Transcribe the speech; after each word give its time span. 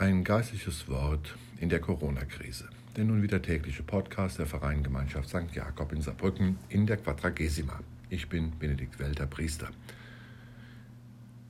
Ein 0.00 0.24
geistliches 0.24 0.88
Wort 0.88 1.36
in 1.58 1.68
der 1.68 1.78
Corona-Krise. 1.78 2.70
Der 2.96 3.04
nun 3.04 3.22
wieder 3.22 3.42
tägliche 3.42 3.82
Podcast 3.82 4.38
der 4.38 4.46
Vereingemeinschaft 4.46 5.28
St. 5.28 5.54
Jakob 5.54 5.92
in 5.92 6.00
Saarbrücken 6.00 6.56
in 6.70 6.86
der 6.86 6.96
Quadragesima. 6.96 7.78
Ich 8.08 8.30
bin 8.30 8.58
Benedikt 8.58 8.98
Welter, 8.98 9.26
Priester. 9.26 9.68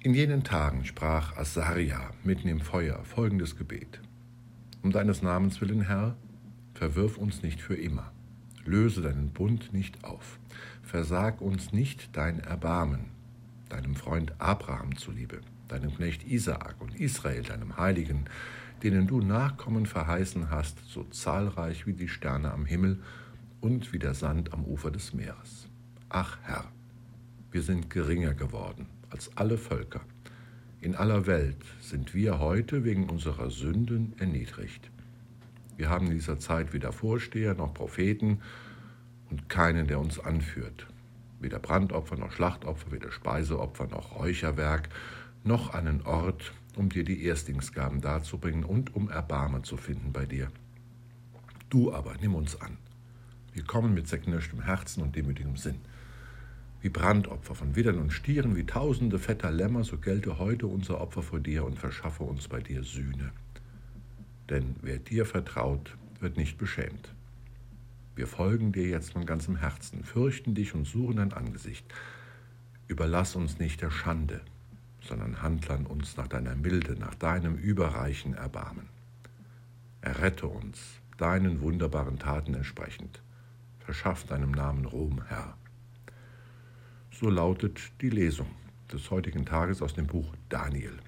In 0.01 0.15
jenen 0.15 0.43
Tagen 0.43 0.85
sprach 0.85 1.37
Asaria 1.37 2.11
mitten 2.25 2.49
im 2.49 2.59
Feuer 2.59 3.05
folgendes 3.05 3.57
Gebet. 3.57 4.01
Um 4.83 4.91
deines 4.91 5.23
Namens 5.23 5.61
willen, 5.61 5.83
Herr, 5.83 6.17
verwirf 6.75 7.19
uns 7.19 7.45
nicht 7.45 7.61
für 7.61 7.77
immer. 7.77 8.11
Löse 8.65 9.01
deinen 9.01 9.31
Bund 9.31 9.73
nicht 9.73 10.03
auf. 10.03 10.41
Versag 10.83 11.41
uns 11.41 11.73
nicht 11.73 12.17
dein 12.17 12.41
Erbarmen, 12.41 13.11
deinem 13.71 13.95
Freund 13.95 14.35
Abraham 14.39 14.97
zuliebe 14.97 15.41
deinem 15.71 15.95
Knecht 15.95 16.27
Isaak 16.27 16.81
und 16.81 16.99
Israel, 16.99 17.43
deinem 17.43 17.77
Heiligen, 17.77 18.25
denen 18.83 19.07
du 19.07 19.21
Nachkommen 19.21 19.87
verheißen 19.87 20.51
hast, 20.51 20.79
so 20.89 21.05
zahlreich 21.05 21.87
wie 21.87 21.93
die 21.93 22.09
Sterne 22.09 22.53
am 22.53 22.67
Himmel 22.67 22.99
und 23.61 23.93
wie 23.93 23.99
der 23.99 24.15
Sand 24.15 24.53
am 24.53 24.65
Ufer 24.65 24.91
des 24.91 25.13
Meeres. 25.15 25.69
Ach 26.09 26.39
Herr, 26.43 26.65
wir 27.51 27.63
sind 27.63 27.91
geringer 27.91 28.35
geworden 28.35 28.87
als 29.11 29.37
alle 29.37 29.59
Völker. 29.59 30.01
In 30.81 30.95
aller 30.95 31.27
Welt 31.27 31.59
sind 31.81 32.15
wir 32.15 32.39
heute 32.39 32.85
wegen 32.85 33.09
unserer 33.11 33.51
Sünden 33.51 34.15
erniedrigt. 34.19 34.91
Wir 35.77 35.91
haben 35.91 36.07
in 36.07 36.15
dieser 36.15 36.39
Zeit 36.39 36.73
weder 36.73 36.93
Vorsteher 36.93 37.55
noch 37.55 37.75
Propheten 37.75 38.41
und 39.31 39.49
keinen, 39.49 39.87
der 39.87 40.01
uns 40.01 40.19
anführt. 40.19 40.87
Weder 41.41 41.59
Brandopfer 41.59 42.17
noch 42.17 42.33
Schlachtopfer, 42.33 42.93
weder 42.93 43.11
Speiseopfer 43.11 43.87
noch 43.87 44.17
Räucherwerk, 44.17 44.91
noch 45.43 45.73
einen 45.75 46.03
Ort, 46.03 46.53
um 46.77 46.91
dir 46.91 47.03
die 47.03 47.25
Erstlingsgaben 47.25 48.01
darzubringen 48.01 48.65
und 48.65 48.95
um 48.95 49.09
Erbarmen 49.09 49.65
zu 49.65 49.77
finden 49.77 50.13
bei 50.13 50.27
dir. 50.27 50.53
Du 51.71 51.93
aber 51.93 52.15
nimm 52.21 52.35
uns 52.35 52.61
an. 52.61 52.77
Wir 53.53 53.65
kommen 53.65 53.95
mit 53.95 54.07
zerknirschtem 54.07 54.63
Herzen 54.63 55.03
und 55.03 55.17
demütigem 55.17 55.57
Sinn. 55.57 55.81
Wie 56.83 56.89
Brandopfer 56.89 57.55
von 57.55 57.75
Widdern 57.75 57.99
und 57.99 58.13
Stieren, 58.13 58.57
wie 58.57 58.65
tausende 58.65 59.19
fetter 59.19 59.51
Lämmer, 59.51 59.85
so 59.85 59.99
gelte 59.99 60.39
heute 60.39 60.67
unser 60.67 61.01
Opfer 61.01 61.23
vor 61.23 61.41
dir 61.41 61.65
und 61.65 61.79
verschaffe 61.79 62.23
uns 62.23 62.49
bei 62.49 62.61
dir 62.61 62.85
Sühne. 62.85 63.33
Denn 64.49 64.77
wer 64.83 64.99
dir 64.99 65.27
vertraut, 65.27 65.97
wird 66.21 66.37
nicht 66.37 66.59
beschämt. 66.59 67.15
Wir 68.17 68.27
folgen 68.27 68.73
dir 68.73 68.89
jetzt 68.89 69.13
von 69.13 69.25
ganzem 69.25 69.57
Herzen, 69.57 70.05
fürchten 70.05 70.55
dich 70.55 70.75
und 70.75 70.87
suchen 70.87 71.17
dein 71.17 71.33
Angesicht. 71.33 71.87
Überlass 72.89 73.37
uns 73.37 73.59
nicht 73.59 73.81
der 73.83 73.91
Schande, 73.91 74.41
sondern 75.01 75.43
handle 75.43 75.75
an 75.75 75.87
uns 75.87 76.17
nach 76.17 76.27
deiner 76.27 76.57
Milde, 76.57 76.95
nach 76.99 77.15
deinem 77.15 77.57
überreichen 77.57 78.35
Erbarmen. 78.35 78.89
Errette 80.03 80.49
uns, 80.49 80.79
deinen 81.19 81.61
wunderbaren 81.61 82.19
Taten 82.19 82.55
entsprechend. 82.55 83.23
Verschaff 83.79 84.25
deinem 84.25 84.51
Namen 84.51 84.85
Ruhm, 84.87 85.23
Herr. 85.29 85.57
So 87.13 87.29
lautet 87.29 87.81
die 88.01 88.11
Lesung 88.11 88.49
des 88.93 89.11
heutigen 89.11 89.47
Tages 89.47 89.83
aus 89.83 89.95
dem 89.95 90.07
Buch 90.07 90.35
Daniel. 90.49 90.99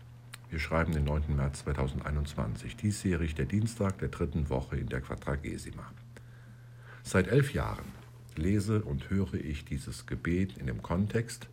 Wir 0.51 0.59
schreiben 0.59 0.93
den 0.93 1.05
9. 1.05 1.35
März 1.35 1.61
2021, 1.61 2.77
diesjährig 2.77 3.35
der 3.35 3.47
Dienstag 3.47 3.99
der 3.99 4.09
dritten 4.09 4.51
Woche 4.51 4.77
in 4.77 4.89
der 4.89 5.01
Quadragesima. 5.01 5.91
Seit 7.03 7.29
elf 7.29 7.53
Jahren 7.53 7.85
lese 8.37 8.83
und 8.83 9.11
höre 9.11 9.35
ich 9.35 9.65
dieses 9.65 10.07
Gebet 10.07 10.57
in 10.57 10.67
dem 10.67 10.83
Kontext, 10.83 11.49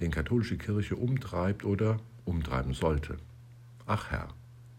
den 0.00 0.10
katholische 0.10 0.56
Kirche 0.56 0.96
umtreibt 0.96 1.64
oder 1.64 1.98
umtreiben 2.24 2.74
sollte. 2.74 3.18
Ach 3.86 4.10
Herr, 4.10 4.28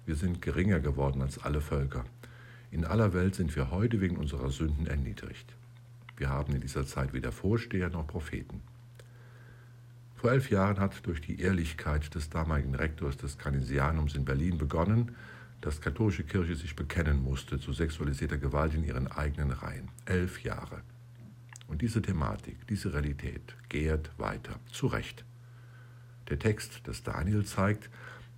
wir 0.06 0.16
sind 0.16 0.42
geringer 0.42 0.80
geworden 0.80 1.22
als 1.22 1.38
alle 1.38 1.62
Völker. 1.62 2.06
In 2.72 2.86
aller 2.86 3.14
Welt 3.14 3.36
sind 3.36 3.56
wir 3.56 3.72
heute 3.72 4.02
wegen 4.02 4.18
unserer 4.18 4.50
Sünden 4.50 4.88
erniedrigt. 4.88 5.54
Wir 6.18 6.30
haben 6.30 6.54
in 6.54 6.62
dieser 6.62 6.86
Zeit 6.86 7.14
weder 7.14 7.32
Vorsteher 7.32 7.90
noch 7.90 8.08
Propheten. 8.08 8.62
Vor 10.16 10.32
elf 10.32 10.50
Jahren 10.50 10.80
hat 10.80 11.06
durch 11.06 11.22
die 11.22 11.40
Ehrlichkeit 11.40 12.14
des 12.14 12.30
damaligen 12.30 12.76
Rektors 12.76 13.16
des 13.16 13.38
Canisianums 13.38 14.16
in 14.16 14.26
Berlin 14.26 14.58
begonnen, 14.58 15.16
dass 15.62 15.82
katholische 15.82 16.24
Kirche 16.24 16.56
sich 16.56 16.76
bekennen 16.76 17.22
musste 17.24 17.60
zu 17.60 17.74
sexualisierter 17.74 18.38
Gewalt 18.38 18.74
in 18.74 18.84
ihren 18.84 19.08
eigenen 19.08 19.52
Reihen. 19.52 19.90
Elf 20.06 20.44
Jahre. 20.44 20.82
Und 21.68 21.82
diese 21.82 22.02
Thematik, 22.02 22.68
diese 22.68 22.94
Realität 22.94 23.56
gärt 23.68 24.12
weiter, 24.18 24.60
zu 24.72 24.88
Recht. 24.88 25.24
Der 26.30 26.40
Text 26.40 26.88
des 26.88 27.04
Daniel 27.04 27.46
zeigt, 27.46 27.90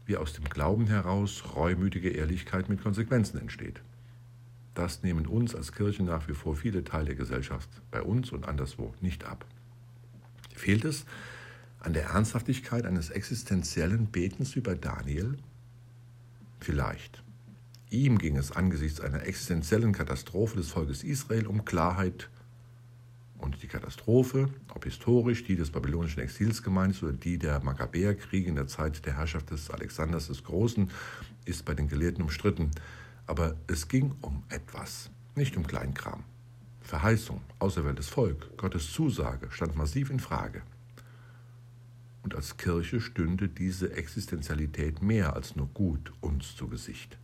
wie 0.06 0.18
aus 0.18 0.34
dem 0.34 0.46
Glauben 0.46 0.88
heraus 0.88 1.44
reumütige 1.56 2.10
Ehrlichkeit 2.10 2.70
mit 2.70 2.82
Konsequenzen 2.82 3.40
entsteht. 3.40 3.82
Das 4.74 5.04
nehmen 5.04 5.28
uns 5.28 5.54
als 5.54 5.74
Kirche 5.74 6.04
nach 6.04 6.28
wie 6.28 6.34
vor 6.34 6.56
viele 6.56 6.84
Teile 6.84 7.08
der 7.08 7.16
Gesellschaft 7.16 7.70
bei 7.92 8.02
uns 8.02 8.32
und 8.32 8.48
anderswo 8.48 8.94
nicht 9.02 9.26
ab. 9.26 9.46
Fehlt 10.56 10.86
es 10.86 11.06
an 11.80 11.94
der 11.94 12.06
Ernsthaftigkeit 12.10 12.86
eines 12.86 13.10
existenziellen 13.10 14.08
Betens 14.08 14.56
wie 14.56 14.62
bei 14.62 14.76
Daniel? 14.76 15.38
Vielleicht. 16.62 17.24
Ihm 17.90 18.20
ging 18.20 18.38
es 18.38 18.52
angesichts 18.52 19.02
einer 19.02 19.24
existenziellen 19.24 19.94
Katastrophe 19.94 20.58
des 20.58 20.70
Volkes 20.70 21.04
Israel 21.04 21.48
um 21.48 21.66
Klarheit 21.66 22.30
und 23.40 23.64
die 23.64 23.68
Katastrophe, 23.68 24.48
ob 24.74 24.86
historisch 24.86 25.44
die 25.44 25.56
des 25.56 25.72
babylonischen 25.72 26.22
Exils 26.22 26.62
gemeint 26.62 26.94
ist 26.94 27.04
oder 27.04 27.14
die 27.14 27.40
der 27.40 27.62
Makkabäerkriege 27.64 28.48
in 28.48 28.56
der 28.56 28.68
Zeit 28.68 29.04
der 29.08 29.18
Herrschaft 29.18 29.50
des 29.50 29.72
Alexanders 29.72 30.28
des 30.28 30.44
Großen, 30.44 30.92
ist 31.46 31.66
bei 31.66 31.74
den 31.74 31.88
Gelehrten 31.88 32.22
umstritten. 32.22 32.70
Aber 33.26 33.56
es 33.66 33.88
ging 33.88 34.14
um 34.22 34.44
etwas, 34.50 35.10
nicht 35.36 35.58
um 35.58 35.66
Kleinkram. 35.66 36.24
Verheißung, 36.82 37.42
auserwähltes 37.58 38.08
Volk, 38.08 38.56
Gottes 38.58 38.92
Zusage 38.92 39.48
stand 39.50 39.76
massiv 39.76 40.12
in 40.12 40.20
Frage. 40.20 40.62
Und 42.24 42.36
als 42.36 42.58
Kirche 42.58 43.02
stünde 43.02 43.50
diese 43.50 43.94
Existenzialität 43.94 45.02
mehr 45.02 45.36
als 45.36 45.56
nur 45.56 45.68
gut 45.68 46.14
uns 46.22 46.56
zu 46.56 46.68
Gesicht. 46.68 47.18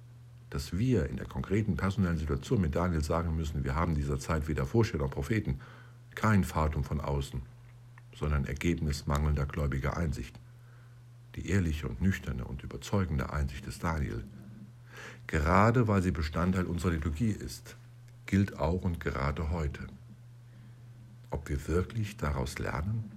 Dass 0.50 0.78
wir 0.78 1.08
in 1.08 1.18
der 1.18 1.28
konkreten 1.28 1.75
personellen 1.78 2.18
Situation 2.18 2.62
mit 2.62 2.75
Daniel 2.75 3.03
sagen 3.03 3.35
müssen, 3.35 3.63
wir 3.63 3.75
haben 3.75 3.96
dieser 3.96 4.18
Zeit 4.18 4.47
weder 4.47 4.66
Vorsteher 4.66 5.02
noch 5.02 5.12
Propheten, 5.12 5.59
kein 6.16 6.44
Fatum 6.44 6.84
von 6.84 7.00
außen, 7.00 7.41
sondern 8.16 8.46
Ergebnis 8.46 9.06
mangelnder 9.06 9.46
gläubiger 9.46 9.97
Einsicht. 9.97 10.40
Die 11.35 11.50
ehrliche 11.50 11.88
und 11.88 12.02
nüchterne 12.02 12.46
und 12.46 12.64
überzeugende 12.64 13.31
Einsicht 13.31 13.68
des 13.68 13.78
Daniel, 13.78 14.24
gerade 15.28 15.88
weil 15.88 16.02
sie 16.02 16.12
Bestandteil 16.12 16.66
unserer 16.66 16.94
Liturgie 16.94 17.29
ist, 17.29 17.75
gilt 18.25 18.58
auch 18.58 18.81
und 18.81 19.00
gerade 19.00 19.52
heute. 19.52 19.85
Ob 21.29 21.50
wir 21.50 21.68
wirklich 21.68 22.18
daraus 22.18 22.58
lernen? 22.58 23.16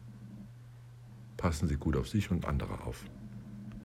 Passen 1.40 1.68
Sie 1.68 1.76
gut 1.76 1.96
auf 1.96 2.06
sich 2.06 2.30
und 2.30 2.44
andere 2.44 2.82
auf. 2.82 3.02